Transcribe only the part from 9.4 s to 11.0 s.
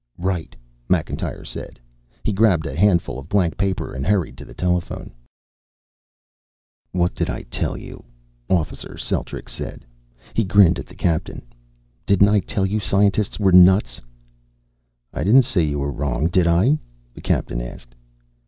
said. He grinned at the